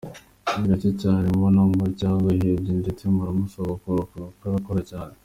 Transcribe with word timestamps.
Ni 0.57 0.65
gake 0.71 0.89
cyane 1.01 1.25
mubona 1.33 1.57
ababaye 1.61 1.93
cyangwa 2.01 2.27
yihebye 2.35 2.71
ndetse 2.81 3.01
mpora 3.13 3.31
musaba 3.37 3.71
kuruhuka 3.81 4.15
kuko 4.29 4.43
arakora 4.49 4.81
cyane. 4.91 5.13